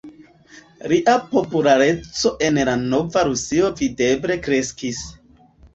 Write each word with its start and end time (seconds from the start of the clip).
Lia 0.93 1.13
populareco 1.33 2.33
en 2.49 2.59
la 2.71 2.75
nova 2.87 3.29
Rusio 3.31 3.73
videble 3.85 4.41
kreskis. 4.49 5.09